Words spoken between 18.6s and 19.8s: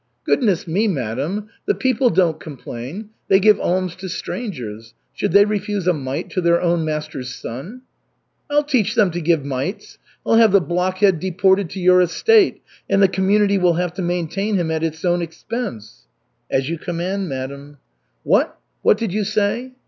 What did you say?"